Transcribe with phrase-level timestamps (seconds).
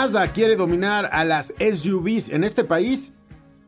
[0.00, 3.12] Mazda quiere dominar a las SUVs en este país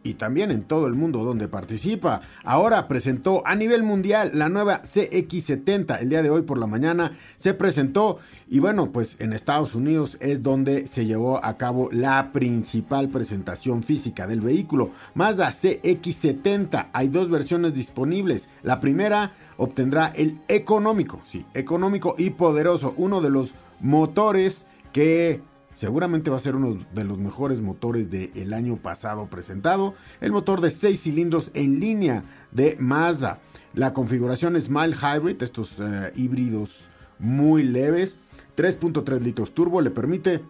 [0.03, 2.23] y también en todo el mundo donde participa.
[2.43, 6.01] Ahora presentó a nivel mundial la nueva CX70.
[6.01, 8.19] El día de hoy por la mañana se presentó
[8.49, 13.83] y bueno, pues en Estados Unidos es donde se llevó a cabo la principal presentación
[13.83, 14.91] física del vehículo.
[15.13, 16.89] Mazda CX70.
[16.95, 18.49] Hay dos versiones disponibles.
[18.63, 25.43] La primera obtendrá el económico, sí, económico y poderoso, uno de los motores que
[25.75, 29.95] Seguramente va a ser uno de los mejores motores del año pasado presentado.
[30.21, 33.41] El motor de 6 cilindros en línea de Mazda.
[33.75, 38.19] La configuración es Smile Hybrid, estos eh, híbridos muy leves.
[38.57, 40.43] 3.3 litros turbo le permite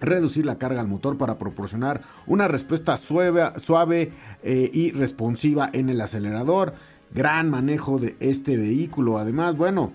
[0.00, 5.90] reducir la carga al motor para proporcionar una respuesta suave, suave eh, y responsiva en
[5.90, 6.74] el acelerador.
[7.14, 9.18] Gran manejo de este vehículo.
[9.18, 9.92] Además, bueno,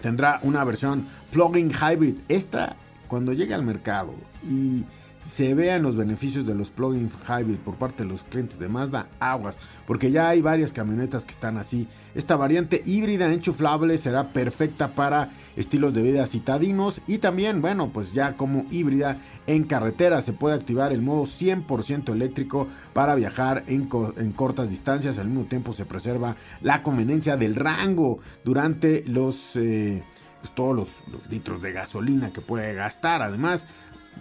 [0.00, 2.16] tendrá una versión plug-in hybrid.
[2.28, 2.76] Esta
[3.12, 4.86] cuando llegue al mercado y
[5.26, 9.06] se vean los beneficios de los plug-in hybrid por parte de los clientes de Mazda,
[9.20, 11.88] aguas, porque ya hay varias camionetas que están así.
[12.14, 18.14] Esta variante híbrida enchuflable será perfecta para estilos de vida citadinos y también, bueno, pues
[18.14, 23.88] ya como híbrida en carretera se puede activar el modo 100% eléctrico para viajar en,
[24.32, 25.18] cortas distancias.
[25.18, 29.54] Al mismo tiempo se preserva la conveniencia del rango durante los...
[29.56, 30.02] Eh,
[30.50, 30.88] todos los,
[31.30, 33.22] litros de gasolina que puede gastar.
[33.22, 33.66] Además,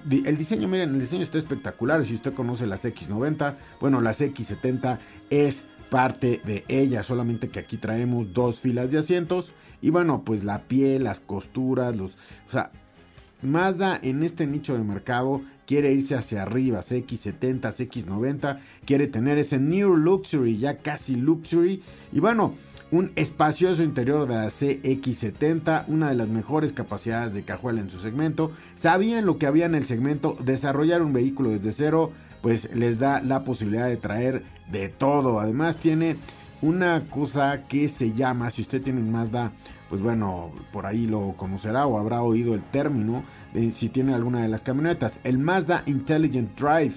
[0.10, 2.06] el diseño, miren, el diseño está espectacular.
[2.06, 5.00] Si usted conoce las X90, bueno, las X70
[5.30, 7.04] es parte de ella.
[7.04, 9.54] Solamente que aquí traemos dos filas de asientos.
[9.82, 12.12] Y bueno, pues la piel, las costuras, los.
[12.48, 12.72] O sea,
[13.42, 19.58] Mazda en este nicho de mercado quiere irse hacia arriba, CX70, CX90, quiere tener ese
[19.58, 21.82] New Luxury, ya casi Luxury.
[22.12, 22.56] Y bueno,
[22.92, 28.00] un espacioso interior de la CX70, una de las mejores capacidades de cajuela en su
[28.00, 28.52] segmento.
[28.76, 33.22] Sabían lo que había en el segmento, desarrollar un vehículo desde cero, pues les da
[33.22, 35.40] la posibilidad de traer de todo.
[35.40, 36.18] Además tiene
[36.62, 39.54] una cosa que se llama, si usted tiene un Mazda,
[39.90, 43.24] pues bueno, por ahí lo conocerá o habrá oído el término,
[43.72, 46.96] si tiene alguna de las camionetas, el Mazda Intelligent Drive.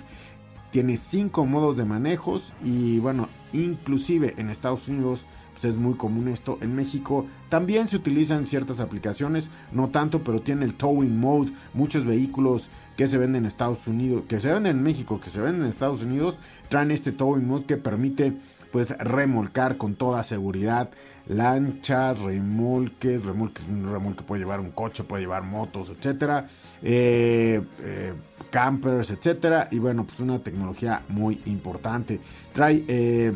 [0.71, 6.29] Tiene cinco modos de manejos y bueno, inclusive en Estados Unidos pues es muy común
[6.29, 6.59] esto.
[6.61, 11.53] En México también se utilizan ciertas aplicaciones, no tanto, pero tiene el towing mode.
[11.73, 15.41] Muchos vehículos que se venden en Estados Unidos, que se venden en México, que se
[15.41, 16.39] venden en Estados Unidos,
[16.69, 18.37] traen este towing mode que permite
[18.71, 20.91] pues remolcar con toda seguridad
[21.27, 26.47] lanchas, remolques, remolques, un remolque puede llevar un coche, puede llevar motos, etcétera,
[26.83, 28.15] eh, eh,
[28.51, 32.21] campers, etcétera, y bueno, pues una tecnología muy importante.
[32.53, 33.33] Trae eh,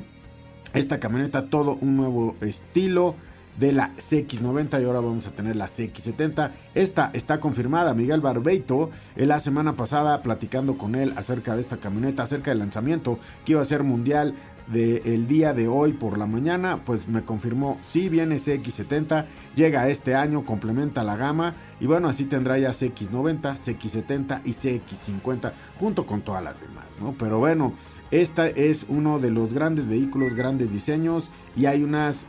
[0.75, 3.15] esta camioneta todo un nuevo estilo
[3.59, 6.53] de la CX90 y ahora vamos a tener la CX70.
[6.75, 7.93] Esta está confirmada.
[7.93, 13.19] Miguel Barbeito, la semana pasada platicando con él acerca de esta camioneta, acerca del lanzamiento
[13.45, 14.35] que iba a ser mundial
[14.73, 19.25] del día de hoy por la mañana, pues me confirmó si viene CX70,
[19.55, 25.53] llega este año, complementa la gama y bueno, así tendrá ya CX90, CX70 y CX50
[25.79, 27.15] junto con todas las demás, ¿no?
[27.19, 27.73] Pero bueno,
[28.11, 32.27] este es uno de los grandes vehículos, grandes diseños y hay unas,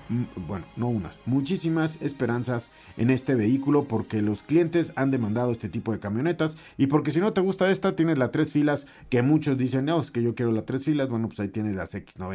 [0.47, 5.91] bueno, no unas, muchísimas esperanzas en este vehículo porque los clientes han demandado este tipo
[5.91, 9.57] de camionetas y porque si no te gusta esta, tienes la tres filas que muchos
[9.57, 12.28] dicen, no, es que yo quiero la tres filas, bueno, pues ahí tienes la X90.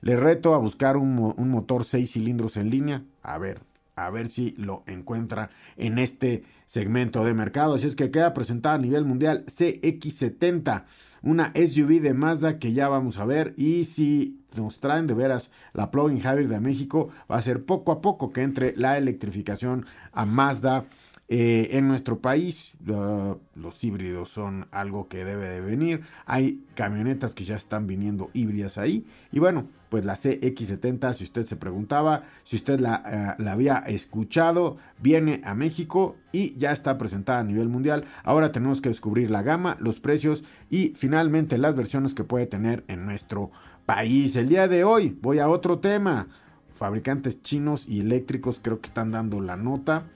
[0.00, 1.14] Le reto a buscar un,
[1.50, 3.60] motor 6 cilindros en línea, a ver,
[3.96, 7.74] a ver si lo encuentra en este segmento de mercado.
[7.74, 10.84] Así es que queda presentada a nivel mundial CX70,
[11.22, 13.52] una SUV de Mazda que ya vamos a ver.
[13.58, 17.92] Y si nos traen de veras la plug-in hybrid de México, va a ser poco
[17.92, 20.86] a poco que entre la electrificación a Mazda
[21.32, 26.02] Eh, en nuestro país los híbridos son algo que debe de venir.
[26.26, 29.06] Hay camionetas que ya están viniendo híbridas ahí.
[29.30, 34.78] Y bueno, pues la CX70, si usted se preguntaba, si usted eh, la, había escuchado,
[35.00, 38.06] viene a México y ya está presentada a nivel mundial.
[38.24, 42.82] Ahora tenemos que descubrir la gama, los precios y finalmente las versiones que puede tener
[42.88, 43.52] en nuestro
[43.86, 44.34] país.
[44.34, 46.26] El día de hoy voy a otro tema.
[46.72, 50.06] Fabricantes chinos y eléctricos creo que están dando la nota.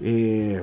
[0.00, 0.62] Eh,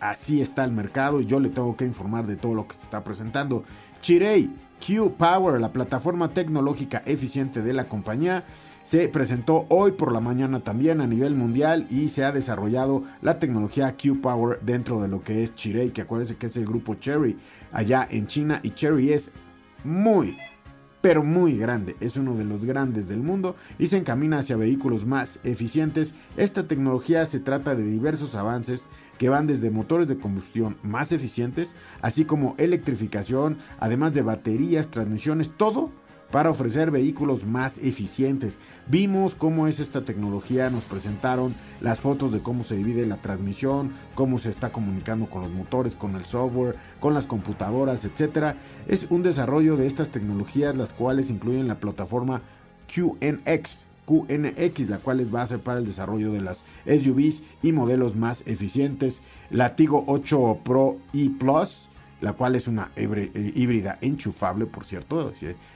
[0.00, 2.84] así está el mercado y yo le tengo que informar de todo lo que se
[2.84, 3.64] está presentando.
[4.00, 4.50] Chirei
[4.84, 8.44] Q Power, la plataforma tecnológica eficiente de la compañía,
[8.84, 13.38] se presentó hoy por la mañana también a nivel mundial y se ha desarrollado la
[13.38, 16.94] tecnología Q Power dentro de lo que es Chirei, que acuérdense que es el grupo
[16.94, 17.36] Cherry
[17.70, 19.32] allá en China y Cherry es
[19.84, 20.38] muy
[21.00, 25.06] pero muy grande, es uno de los grandes del mundo y se encamina hacia vehículos
[25.06, 26.14] más eficientes.
[26.36, 28.86] Esta tecnología se trata de diversos avances
[29.16, 35.50] que van desde motores de combustión más eficientes, así como electrificación, además de baterías, transmisiones,
[35.56, 35.90] todo
[36.30, 38.58] para ofrecer vehículos más eficientes.
[38.86, 43.92] Vimos cómo es esta tecnología, nos presentaron las fotos de cómo se divide la transmisión,
[44.14, 48.56] cómo se está comunicando con los motores, con el software, con las computadoras, etc.
[48.86, 52.42] Es un desarrollo de estas tecnologías las cuales incluyen la plataforma
[52.94, 53.86] QNX.
[54.06, 59.20] QNX, la cual es base para el desarrollo de las SUVs y modelos más eficientes.
[59.50, 65.32] Latigo 8 Pro y Plus la cual es una eh, híbrida enchufable, por cierto,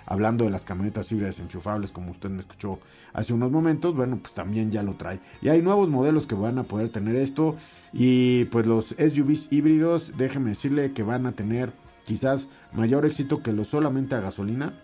[0.06, 2.80] hablando de las camionetas híbridas enchufables, como usted me escuchó
[3.12, 5.20] hace unos momentos, bueno, pues también ya lo trae.
[5.40, 7.56] Y hay nuevos modelos que van a poder tener esto,
[7.92, 11.72] y pues los SUVs híbridos, déjeme decirle que van a tener
[12.04, 14.74] quizás mayor éxito que los solamente a gasolina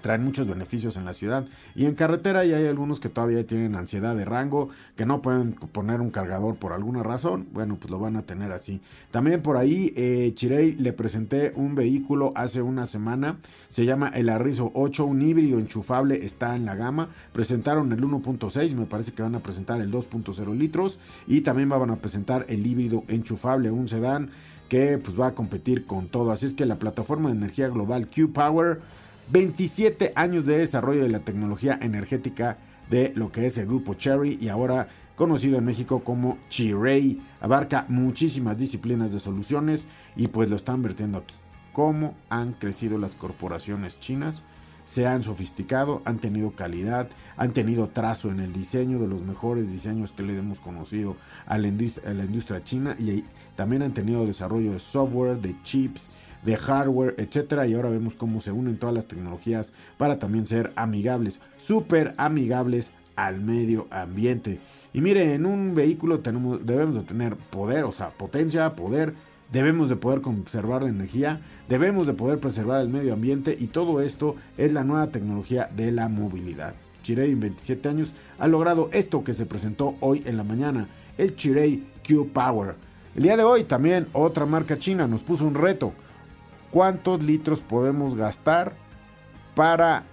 [0.00, 1.46] traen muchos beneficios en la ciudad.
[1.74, 5.52] Y en carretera y hay algunos que todavía tienen ansiedad de rango que no pueden
[5.52, 8.80] poner un cargador por alguna razón bueno pues lo van a tener así.
[9.10, 14.28] También por ahí eh, Chirey le presenté un vehículo hace una semana se llama el
[14.28, 17.08] Arrizo 8 un híbrido enchufable está en la gama.
[17.32, 21.90] Presentaron el 1.6 me parece que van a presentar el 2.0 litros y también van
[21.90, 24.30] a presentar el híbrido enchufable un sedán
[24.68, 26.30] que pues va a competir con todo.
[26.30, 28.80] Así es que la plataforma de energía global Q Power
[29.30, 32.56] 27 años de desarrollo de la tecnología energética
[32.88, 37.20] de lo que es el grupo Cherry y ahora conocido en México como Chiray.
[37.40, 39.86] Abarca muchísimas disciplinas de soluciones
[40.16, 41.34] y pues lo están vertiendo aquí.
[41.72, 44.44] Cómo han crecido las corporaciones chinas,
[44.88, 49.70] se han sofisticado, han tenido calidad, han tenido trazo en el diseño de los mejores
[49.70, 51.14] diseños que le hemos conocido
[51.44, 53.22] a la industria, china y
[53.54, 56.08] también han tenido desarrollo de software, de chips,
[56.42, 57.66] de hardware, etcétera.
[57.66, 62.92] Y ahora vemos cómo se unen todas las tecnologías para también ser amigables, súper amigables
[63.14, 64.58] al medio ambiente.
[64.94, 69.12] Y mire, en un vehículo tenemos, debemos de tener poder, o sea, potencia, poder,
[69.52, 74.00] debemos de poder conservar la energía, debemos de poder preservar el medio ambiente y todo
[74.00, 76.74] esto es la nueva tecnología de la movilidad.
[77.02, 81.36] Chirei en 27 años ha logrado esto que se presentó hoy en la mañana, el
[81.36, 82.74] Chirei Q Power.
[83.14, 85.92] El día de hoy también otra marca china nos puso un reto
[86.70, 88.74] cuántos litros podemos gastar
[89.54, 90.04] para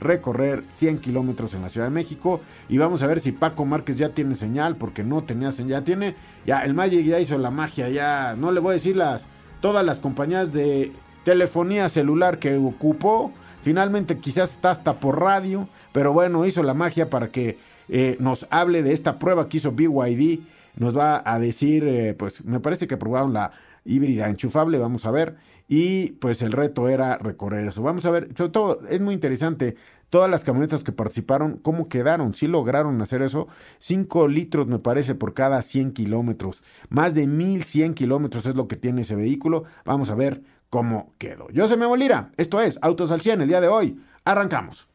[0.00, 2.40] recorrer 100 kilómetros en la Ciudad de México.
[2.68, 5.80] Y vamos a ver si Paco Márquez ya tiene señal, porque no tenía señal.
[5.80, 6.14] Ya tiene,
[6.46, 9.26] ya el Magic ya hizo la magia, ya no le voy a decir las,
[9.60, 10.92] todas las compañías de
[11.24, 13.32] telefonía celular que ocupó.
[13.60, 17.58] Finalmente quizás está hasta por radio, pero bueno, hizo la magia para que
[17.88, 20.40] eh, nos hable de esta prueba que hizo BYD.
[20.76, 23.52] Nos va a decir, eh, pues me parece que probaron la
[23.84, 25.36] híbrida enchufable, vamos a ver.
[25.68, 27.82] Y pues el reto era recorrer eso.
[27.82, 29.76] Vamos a ver, sobre todo es muy interesante
[30.10, 33.48] todas las camionetas que participaron, cómo quedaron, si lograron hacer eso.
[33.78, 36.62] 5 litros me parece por cada 100 kilómetros.
[36.90, 39.64] Más de 1100 kilómetros es lo que tiene ese vehículo.
[39.86, 41.48] Vamos a ver cómo quedó.
[41.50, 43.98] Yo soy Memo Lira, esto es Autos al 100 el día de hoy.
[44.24, 44.88] Arrancamos.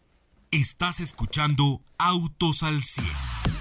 [0.52, 3.57] Estás escuchando Autos al 100.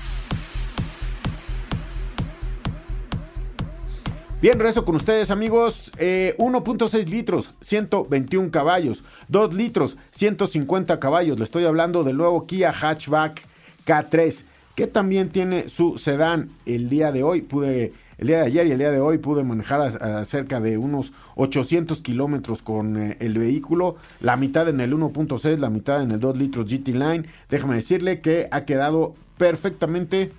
[4.42, 11.38] Bien, rezo con ustedes amigos, 1.6 eh, litros, 121 caballos, 2 litros, 150 caballos.
[11.38, 13.40] Le estoy hablando del nuevo Kia Hatchback
[13.86, 16.50] K3, que también tiene su sedán.
[16.66, 19.42] El día de hoy pude, el día de ayer y el día de hoy pude
[19.42, 25.56] manejar cerca de unos 800 kilómetros con eh, el vehículo, la mitad en el 1.6,
[25.56, 27.24] la mitad en el 2 litros GT Line.
[27.48, 30.30] Déjame decirle que ha quedado perfectamente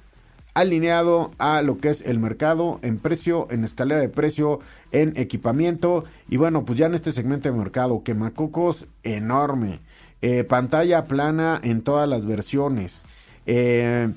[0.57, 4.59] alineado a lo que es el mercado en precio, en escalera de precio,
[4.91, 6.03] en equipamiento.
[6.29, 9.79] Y bueno, pues ya en este segmento de mercado, quemacocos enorme.
[10.23, 13.03] Eh, pantalla plana en todas las versiones.
[13.45, 14.11] Eh,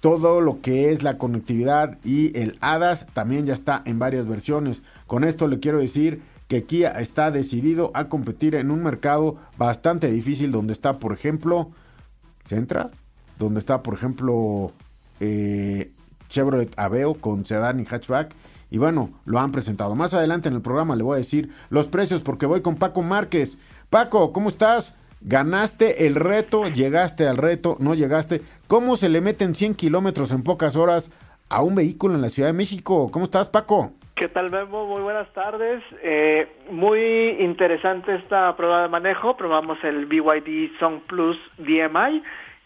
[0.00, 4.82] todo lo que es la conectividad y el ADAS también ya está en varias versiones.
[5.06, 10.10] Con esto le quiero decir que Kia está decidido a competir en un mercado bastante
[10.10, 11.70] difícil donde está, por ejemplo,
[12.46, 12.90] Centra,
[13.38, 14.72] donde está, por ejemplo,
[15.22, 15.92] eh,
[16.28, 18.34] Chevrolet Aveo con sedán y hatchback.
[18.70, 19.94] Y bueno, lo han presentado.
[19.94, 23.02] Más adelante en el programa le voy a decir los precios porque voy con Paco
[23.02, 23.58] Márquez.
[23.88, 24.98] Paco, ¿cómo estás?
[25.20, 28.40] Ganaste el reto, llegaste al reto, no llegaste.
[28.66, 31.12] ¿Cómo se le meten 100 kilómetros en pocas horas
[31.48, 33.10] a un vehículo en la Ciudad de México?
[33.12, 33.92] ¿Cómo estás, Paco?
[34.16, 34.86] ¿Qué tal, Memo?
[34.86, 35.82] Muy buenas tardes.
[36.02, 39.36] Eh, muy interesante esta prueba de manejo.
[39.36, 42.22] Probamos el BYD Song Plus DMI,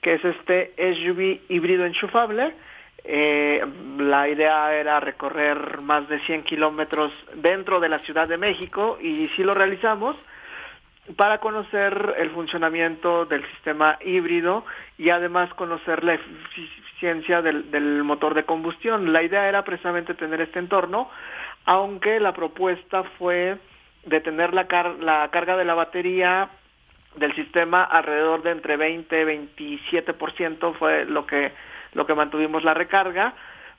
[0.07, 2.55] que es este SUV híbrido enchufable.
[3.03, 3.61] Eh,
[3.99, 9.27] la idea era recorrer más de 100 kilómetros dentro de la Ciudad de México y
[9.27, 10.15] sí lo realizamos
[11.17, 14.65] para conocer el funcionamiento del sistema híbrido
[14.97, 19.13] y además conocer la eficiencia del, motor de combustión.
[19.13, 21.11] La idea era precisamente tener este entorno,
[21.65, 23.59] aunque la propuesta fue
[24.05, 24.69] de tener la,
[25.01, 26.49] la carga de la batería
[27.17, 31.53] del sistema alrededor de entre 20 y 27% fue lo que,
[31.95, 33.35] lo que mantuvimos la recarga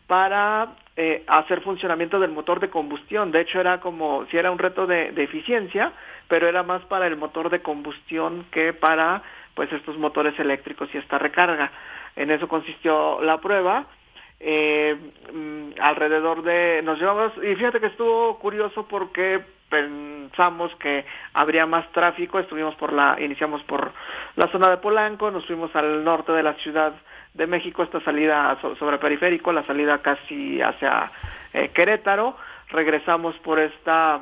[0.08, 3.32] para eh, hacer funcionamiento del motor de combustión.
[3.32, 5.92] De hecho, era como si era un reto de, eficiencia,
[6.28, 9.22] pero era más para el motor de combustión que para
[9.54, 11.72] pues estos motores eléctricos y esta recarga.
[12.16, 13.86] En eso consistió la prueba.
[14.40, 14.96] Eh,
[15.34, 21.92] mm, alrededor de nos llevamos y fíjate que estuvo curioso porque pensamos que habría más
[21.92, 23.92] tráfico estuvimos por la iniciamos por
[24.36, 26.94] la zona de Polanco nos fuimos al norte de la ciudad
[27.38, 31.12] de México, esta salida sobre periférico, la salida casi hacia
[31.54, 32.36] eh, Querétaro,
[32.70, 34.20] regresamos por esta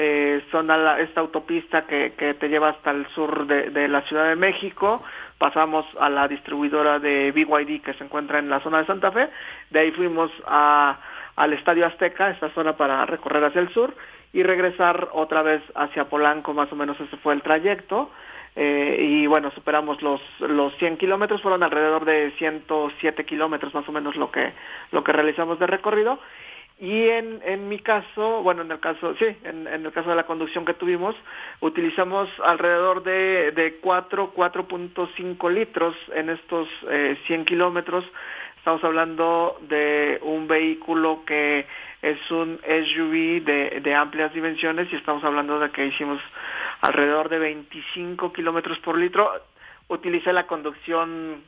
[0.00, 4.28] eh, zona, esta autopista que, que, te lleva hasta el sur de, de, la Ciudad
[4.28, 5.02] de México,
[5.38, 9.28] pasamos a la distribuidora de BYD que se encuentra en la zona de Santa Fe,
[9.70, 10.98] de ahí fuimos a,
[11.34, 13.92] al Estadio Azteca, esta zona para recorrer hacia el sur,
[14.32, 18.10] y regresar otra vez hacia Polanco, más o menos ese fue el trayecto.
[18.54, 23.92] Eh, y bueno, superamos los, los 100 kilómetros, fueron alrededor de 107 kilómetros más o
[23.92, 24.52] menos lo que,
[24.90, 26.18] lo que realizamos de recorrido.
[26.80, 30.26] Y en, en mi caso, bueno, en el caso, sí, en, el caso de la
[30.26, 31.16] conducción que tuvimos,
[31.60, 38.04] utilizamos alrededor de, de 4, 4.5 litros en estos eh, 100 kilómetros.
[38.58, 41.66] Estamos hablando de un vehículo que
[42.00, 46.20] es un SUV de, de amplias dimensiones y estamos hablando de que hicimos
[46.82, 49.28] alrededor de 25 kilómetros por litro.
[49.88, 51.42] Utilicé la conducción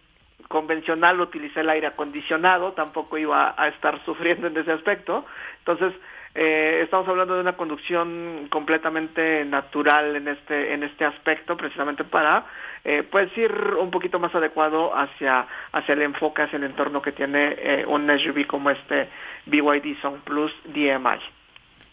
[0.48, 5.24] convencional, utilicé el aire acondicionado, tampoco iba a estar sufriendo en ese aspecto.
[5.58, 5.92] Entonces,
[6.34, 12.46] eh, estamos hablando de una conducción completamente natural en este en este aspecto, precisamente para
[12.84, 17.10] eh, pues ir un poquito más adecuado hacia hacia el enfoque, hacia el entorno que
[17.10, 19.08] tiene eh, un SUV como este
[19.46, 21.18] BYD Sound Plus DMI.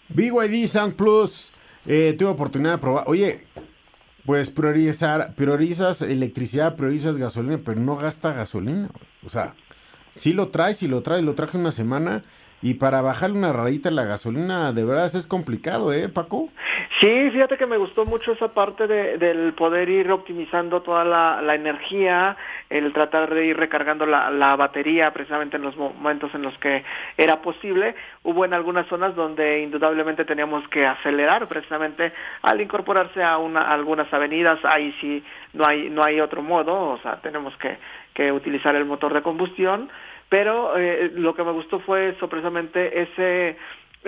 [0.10, 1.51] BYD Sound Plus
[1.88, 3.06] eh, tuve oportunidad de probar.
[3.08, 3.48] Oye,
[4.28, 8.90] pues priorizar, priorizas electricidad, priorizas gasolina, pero no gasta gasolina.
[9.26, 9.54] O sea,
[10.16, 12.24] si lo traes, si lo traes, lo traje una semana
[12.62, 16.50] y para bajarle una rayita la gasolina, de verdad es complicado, ¿eh, Paco?
[17.00, 21.56] Sí, fíjate que me gustó mucho esa parte de, del poder ir optimizando toda la,
[21.56, 22.36] energía,
[22.70, 26.84] el tratar de ir recargando la, la, batería precisamente en los momentos en los que
[27.18, 27.96] era posible.
[28.24, 34.12] Hubo en algunas zonas donde indudablemente teníamos que acelerar precisamente al incorporarse a, una, algunas
[34.14, 37.78] avenidas, ahí sí no hay, no hay otro modo, o sea, tenemos que,
[38.14, 39.90] que utilizar el motor de combustión
[40.30, 43.58] pero eh, lo que me gustó fue eso, precisamente ese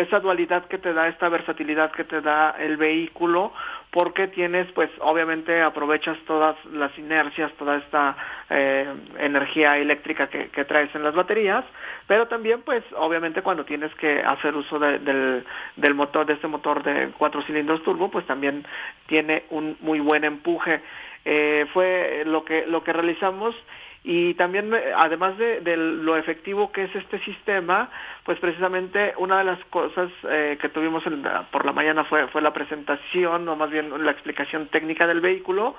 [0.01, 3.51] esa dualidad que te da, esta versatilidad que te da el vehículo,
[3.91, 8.15] porque tienes, pues, obviamente aprovechas todas las inercias, toda esta
[8.49, 8.87] eh,
[9.19, 11.65] energía eléctrica que, traes en las baterías,
[12.07, 16.47] pero también, pues, obviamente cuando tienes que hacer uso de, del, del motor, de este
[16.47, 18.65] motor de cuatro cilindros turbo, pues también
[19.07, 20.81] tiene un muy buen empuje.
[21.25, 23.55] Eh, fue lo que lo que realizamos
[24.03, 27.89] y también eh, además de, lo efectivo que es este sistema
[28.23, 32.41] pues precisamente una de las cosas eh, que tuvimos en, por la mañana fue fue
[32.41, 35.75] la presentación o más bien la explicación técnica del vehículo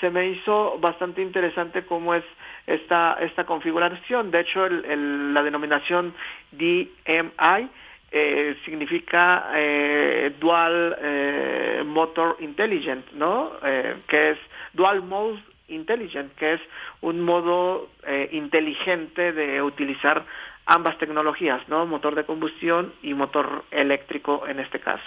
[0.00, 2.24] se me hizo bastante interesante cómo es
[2.66, 6.14] esta esta configuración de hecho el, la denominación
[6.52, 7.68] DMI
[8.10, 13.52] eh, significa eh, Dual eh, Motor Intelligent, ¿no?
[13.62, 14.38] Eh, que es
[14.72, 16.60] Dual Mode Intelligent, que es
[17.00, 20.24] un modo eh, inteligente de utilizar
[20.66, 21.86] ambas tecnologías, ¿no?
[21.86, 25.04] Motor de combustión y motor eléctrico en este caso.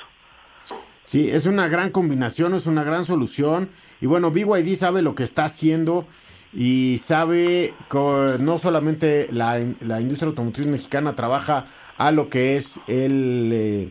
[1.03, 3.69] Sí, es una gran combinación, es una gran solución.
[3.99, 6.05] Y bueno, BYD sabe lo que está haciendo.
[6.51, 12.79] y sabe que no solamente la, la industria automotriz mexicana trabaja a lo que es
[12.87, 13.51] el...
[13.53, 13.89] Eh,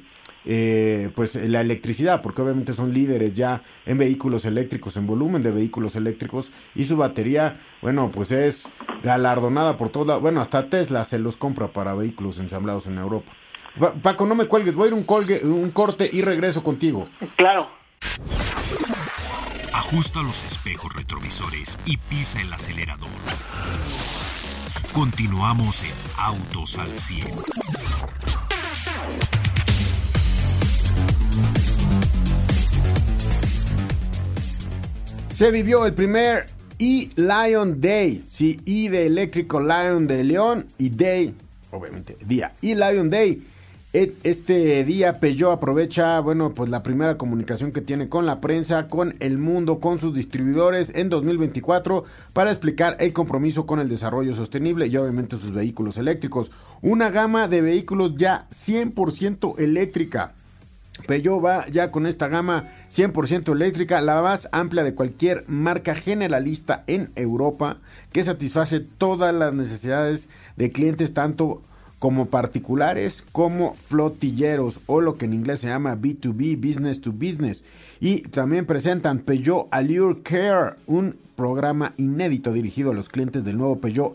[0.51, 5.51] eh, pues la electricidad, porque obviamente son líderes ya en vehículos eléctricos, en volumen de
[5.51, 8.71] vehículos eléctricos y su batería, bueno, pues es
[9.03, 13.31] galardonada por toda, bueno, hasta Tesla se los compra para vehículos ensamblados en Europa.
[14.03, 17.07] Paco, no me cuelgues, voy a ir un, colgue, un corte y regreso contigo.
[17.37, 17.69] Claro.
[19.75, 23.11] Ajusta los espejos retrovisores y pisa el acelerador.
[24.95, 27.27] Continuamos en Autos al 100.
[35.39, 36.49] Se vivió el primer
[36.81, 38.25] E-Lion Day.
[38.27, 41.33] Sí, E de eléctrico, Lion de León y Day,
[41.71, 42.55] obviamente, día.
[42.61, 43.47] E-Lion Day.
[43.93, 49.15] Este día Peugeot aprovecha, bueno, pues la primera comunicación que tiene con la prensa, con
[49.21, 52.03] el mundo, con sus distribuidores en 2024
[52.33, 56.51] para explicar el compromiso con el desarrollo sostenible y obviamente sus vehículos eléctricos.
[56.83, 60.35] Una gama de vehículos ya 100% eléctrica.
[61.07, 66.85] Peugeot va ya con esta gama 100% eléctrica, la más amplia de cualquier marca generalista
[66.87, 67.79] en Europa,
[68.13, 71.63] que satisface todas las necesidades de clientes tanto
[71.99, 77.65] como particulares como flotilleros o lo que en inglés se llama B2B, business to business.
[78.01, 83.79] Y también presentan Peugeot Allure Care, un programa inédito dirigido a los clientes del nuevo
[83.79, 84.15] Peugeot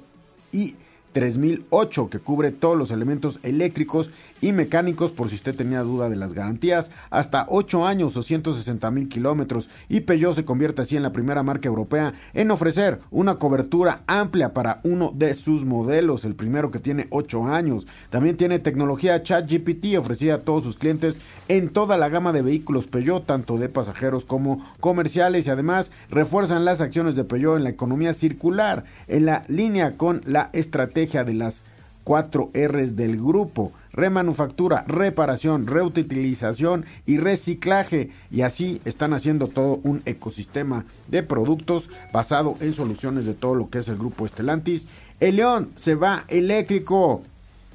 [0.52, 0.76] y
[1.14, 6.16] 3008 que cubre todos los elementos eléctricos y mecánicos por si usted tenía duda de
[6.16, 9.70] las garantías, hasta 8 años o 160 mil kilómetros.
[9.88, 14.54] Y Peugeot se convierte así en la primera marca europea en ofrecer una cobertura amplia
[14.54, 17.88] para uno de sus modelos, el primero que tiene 8 años.
[18.10, 22.88] También tiene tecnología ChatGPT ofrecida a todos sus clientes en toda la gama de vehículos
[22.88, 25.48] Peugeot, tanto de pasajeros como comerciales.
[25.48, 30.22] Y además refuerzan las acciones de Peugeot en la economía circular, en la línea con
[30.26, 31.66] la estrategia de las
[32.04, 33.72] cuatro R's del grupo.
[33.92, 38.10] Remanufactura, reparación, reutilización y reciclaje.
[38.32, 43.70] Y así están haciendo todo un ecosistema de productos basado en soluciones de todo lo
[43.70, 44.88] que es el grupo Estelantis.
[45.20, 47.22] El León se va eléctrico.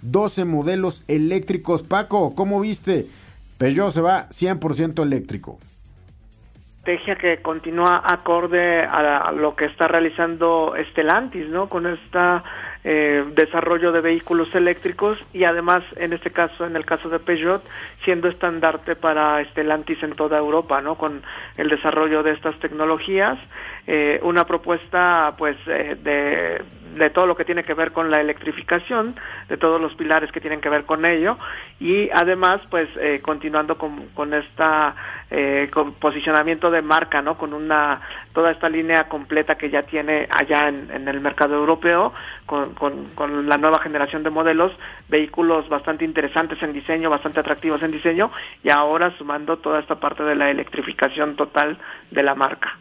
[0.03, 1.83] 12 modelos eléctricos.
[1.83, 3.07] Paco, ¿cómo viste?
[3.59, 5.59] Peugeot se va 100% eléctrico
[6.89, 11.69] estrategia que continúa acorde a, lo que está realizando Estelantis, ¿no?
[11.69, 12.43] Con esta
[12.85, 17.63] eh, desarrollo de vehículos eléctricos y además en este caso, en el caso de Peugeot,
[18.05, 20.95] siendo estandarte para Stellantis en toda Europa, ¿no?
[20.95, 21.23] Con
[21.57, 23.39] el desarrollo de estas tecnologías,
[23.87, 26.63] eh, una propuesta pues eh, de,
[26.99, 29.15] de todo lo que tiene que ver con la electrificación,
[29.49, 31.39] de todos los pilares que tienen que ver con ello
[31.81, 34.95] y además pues eh, continuando con, con esta
[35.31, 37.37] eh, con posicionamiento de marca, ¿no?
[37.37, 38.01] Con una
[38.33, 42.13] toda esta línea completa que ya tiene allá en, el mercado europeo,
[42.47, 44.73] con, con, la nueva generación de modelos,
[45.09, 48.31] vehículos bastante interesantes en diseño, bastante atractivos en diseño,
[48.63, 51.79] y ahora sumando toda esta parte de la electrificación total
[52.11, 52.79] de la marca.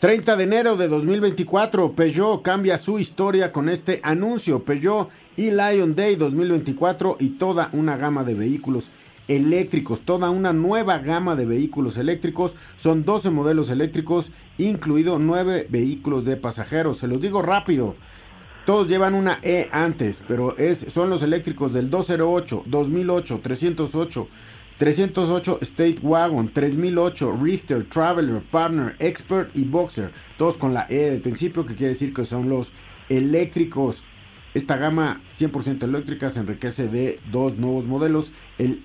[0.00, 4.64] 30 de enero de 2024, Peugeot cambia su historia con este anuncio.
[4.64, 8.90] Peugeot y Lion Day 2024 y toda una gama de vehículos
[9.30, 12.56] eléctricos, toda una nueva gama de vehículos eléctricos.
[12.76, 16.98] Son 12 modelos eléctricos, incluido 9 vehículos de pasajeros.
[16.98, 17.94] Se los digo rápido.
[18.66, 24.28] Todos llevan una E antes, pero es, son los eléctricos del 208, 2008, 308,
[24.78, 30.10] 308 State Wagon, 3008 Rifter, Traveler, Partner, Expert y Boxer.
[30.36, 32.72] Todos con la E del principio, que quiere decir que son los
[33.08, 34.04] eléctricos.
[34.54, 38.82] Esta gama 100% eléctrica se enriquece de dos nuevos modelos, el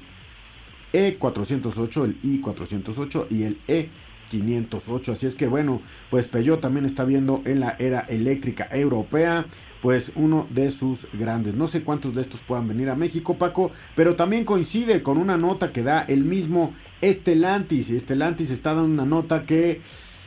[0.95, 5.11] E408, el I408 y el E508.
[5.11, 9.45] Así es que bueno, pues Peugeot también está viendo en la era eléctrica europea,
[9.81, 11.53] pues uno de sus grandes.
[11.53, 15.37] No sé cuántos de estos puedan venir a México, Paco, pero también coincide con una
[15.37, 17.91] nota que da el mismo Estelantis.
[17.91, 19.81] Estelantis está dando una nota que,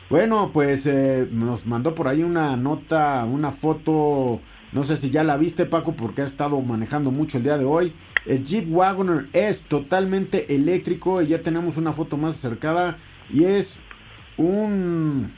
[0.09, 4.39] bueno, pues eh, nos mandó por ahí una nota, una foto.
[4.71, 7.65] No sé si ya la viste, Paco, porque ha estado manejando mucho el día de
[7.65, 7.91] hoy.
[8.25, 12.97] El Jeep Wagoner es totalmente eléctrico y ya tenemos una foto más acercada
[13.29, 13.81] y es
[14.37, 15.31] un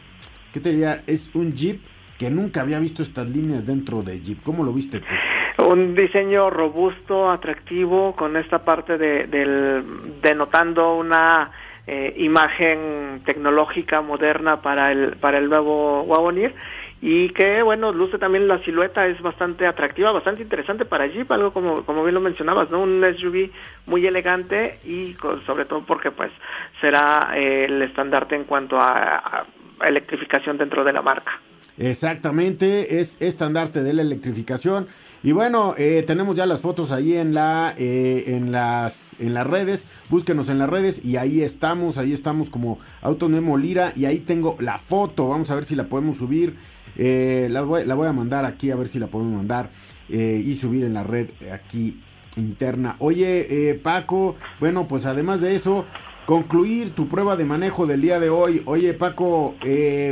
[0.54, 1.04] ¿qué te diría?
[1.08, 1.82] Es un Jeep
[2.18, 4.44] que nunca había visto estas líneas dentro de Jeep.
[4.44, 5.64] ¿Cómo lo viste tú?
[5.64, 9.84] Un diseño robusto, atractivo, con esta parte de, del,
[10.22, 11.52] denotando una
[11.88, 16.54] eh, imagen tecnológica moderna para el, para el nuevo Wagoneer
[17.02, 21.52] y que bueno luce también la silueta es bastante atractiva bastante interesante para Jeep algo
[21.52, 23.50] como como bien lo mencionabas no un SUV
[23.88, 26.32] muy elegante y sobre todo porque pues
[26.80, 29.46] será eh, el estandarte en cuanto a,
[29.84, 31.32] electrificación dentro de la marca
[31.78, 34.88] Exactamente, es estandarte de la electrificación.
[35.24, 39.46] Y bueno, eh, tenemos ya las fotos ahí en, la, eh, en, las, en las
[39.46, 39.86] redes.
[40.10, 43.94] Búsquenos en las redes y ahí estamos, ahí estamos como Auto Memo Lira.
[43.96, 46.58] Y ahí tengo la foto, vamos a ver si la podemos subir.
[46.98, 49.70] Eh, la, voy, a mandar aquí, a ver si la podemos mandar
[50.10, 52.02] y subir en la red aquí
[52.36, 52.98] interna.
[53.00, 55.86] Oye, Paco, bueno, pues además de eso,
[56.26, 58.62] concluir tu prueba de manejo del día de hoy.
[58.66, 59.56] Oye, Paco,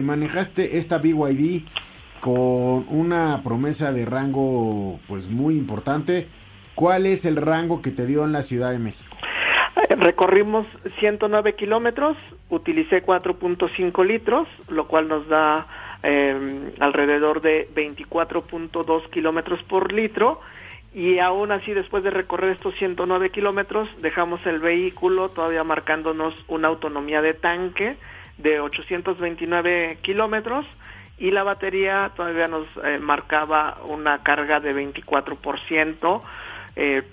[0.02, 1.64] manejaste esta BYD
[2.20, 6.28] con una promesa de rango pues muy importante.
[6.76, 9.18] ¿Cuál es el rango que te dio en la Ciudad de México?
[9.90, 10.66] Eh, recorrimos
[11.00, 12.18] 109 kilómetros,
[12.50, 15.68] utilicé 4.5 litros, lo cual nos da
[16.04, 20.42] eh, alrededor de 24.2 kilómetros por litro.
[20.94, 26.68] Y aún así, después de recorrer estos 109 kilómetros, dejamos el vehículo todavía marcándonos una
[26.68, 27.96] autonomía de tanque
[28.38, 30.66] de 829 kilómetros
[31.20, 36.22] y la batería todavía nos eh, marcaba una carga de 24%.
[36.76, 37.04] Eh,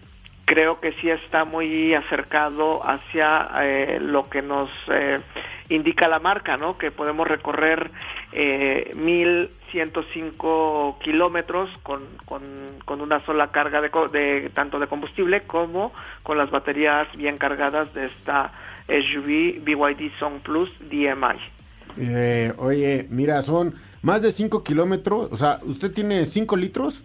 [0.46, 5.20] creo que sí está muy acercado hacia eh, lo que nos eh,
[5.68, 6.78] indica la marca, ¿no?
[6.78, 7.90] Que podemos recorrer
[8.32, 12.42] eh, 1.105 kilómetros con, con,
[12.84, 15.92] con, una sola carga de, de, tanto de combustible como
[16.22, 18.52] con las baterías bien cargadas de esta
[18.86, 21.55] SUV BYD Song Plus DMI.
[21.98, 27.02] Eh, oye, mira, son más de 5 kilómetros, o sea, usted tiene 5 litros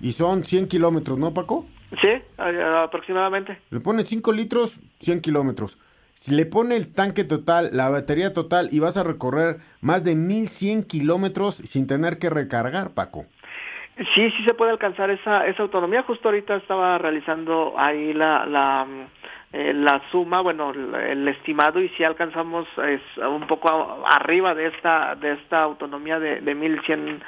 [0.00, 1.66] y son 100 kilómetros, ¿no, Paco?
[2.00, 3.58] Sí, aproximadamente.
[3.70, 5.78] Le pone 5 litros, 100 kilómetros.
[6.14, 10.14] Si le pone el tanque total, la batería total y vas a recorrer más de
[10.14, 13.26] 1100 kilómetros sin tener que recargar, Paco.
[13.96, 16.02] Sí, sí se puede alcanzar esa, esa autonomía.
[16.02, 18.86] Justo ahorita estaba realizando ahí la, la,
[19.54, 25.14] eh, la suma, bueno, el, estimado y si alcanzamos es un poco arriba de esta,
[25.14, 27.22] de esta autonomía de, de 1100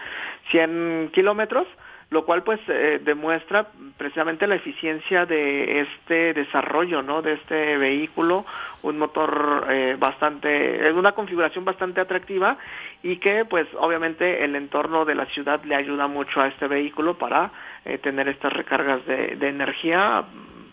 [0.50, 1.66] 100 kilómetros
[2.10, 7.20] lo cual pues eh, demuestra precisamente la eficiencia de este desarrollo, ¿no?
[7.20, 8.44] De este vehículo,
[8.82, 12.58] un motor eh, bastante, es una configuración bastante atractiva
[13.02, 17.18] y que pues obviamente el entorno de la ciudad le ayuda mucho a este vehículo
[17.18, 17.50] para
[17.84, 20.24] eh, tener estas recargas de, de energía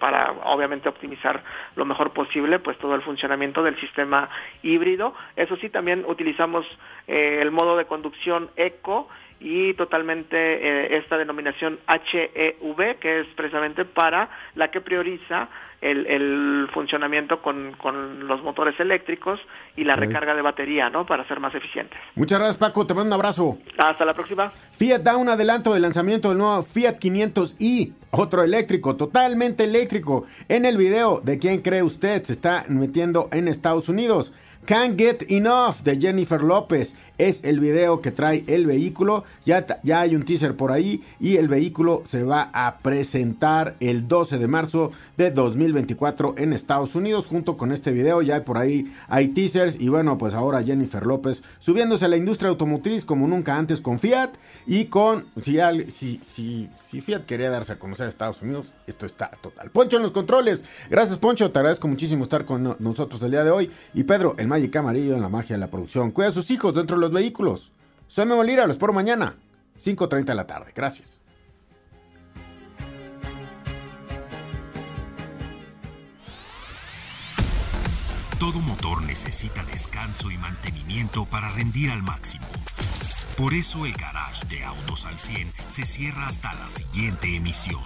[0.03, 1.41] para obviamente optimizar
[1.77, 4.27] lo mejor posible pues todo el funcionamiento del sistema
[4.61, 5.13] híbrido.
[5.37, 6.65] Eso sí, también utilizamos
[7.07, 9.07] eh, el modo de conducción eco
[9.39, 15.47] y totalmente eh, esta denominación HEV, que es precisamente para la que prioriza
[15.79, 19.39] el, el funcionamiento con, con, los motores eléctricos
[19.77, 21.05] y la recarga de batería, ¿no?
[21.05, 21.97] Para ser más eficientes.
[22.15, 22.85] Muchas gracias, Paco.
[22.85, 23.57] Te mando un abrazo.
[23.77, 24.51] Hasta la próxima.
[24.51, 30.25] Fiat da un adelanto del lanzamiento del nuevo Fiat 500i, otro eléctrico, totalmente eléctrico.
[30.47, 32.23] En el video, ¿de quién cree usted?
[32.23, 34.33] Se está metiendo en Estados Unidos.
[34.65, 39.23] Can't Get Enough de Jennifer López es el video que trae el vehículo.
[39.45, 44.07] Ya, ya hay un teaser por ahí y el vehículo se va a presentar el
[44.07, 48.21] 12 de marzo de 2024 en Estados Unidos junto con este video.
[48.21, 52.49] Ya por ahí hay teasers y bueno, pues ahora Jennifer López subiéndose a la industria
[52.49, 54.31] automotriz como nunca antes con Fiat
[54.65, 55.57] y con si,
[55.91, 59.69] si, si, si Fiat quería darse a conocer a Estados Unidos, esto está total.
[59.71, 60.63] Poncho en los controles.
[60.89, 63.71] Gracias Poncho, te agradezco muchísimo estar con nosotros el día de hoy.
[63.93, 66.11] Y Pedro, el Magic Amarillo en la magia de la producción.
[66.11, 67.73] Cuida a sus hijos dentro de los vehículos.
[68.07, 69.35] Soy Memo Lira, los espero mañana,
[69.77, 70.71] 5.30 de la tarde.
[70.73, 71.21] Gracias.
[78.39, 82.45] Todo motor necesita descanso y mantenimiento para rendir al máximo.
[83.37, 87.81] Por eso el garage de Autos al 100 se cierra hasta la siguiente emisión.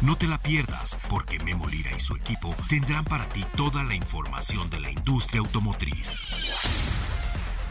[0.00, 3.94] No te la pierdas, porque Memo Lira y su equipo tendrán para ti toda la
[3.94, 6.22] información de la industria automotriz.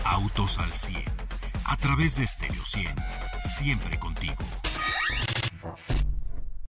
[0.05, 1.03] Autos al 100,
[1.65, 2.95] a través de Stereo 100,
[3.41, 4.43] siempre contigo.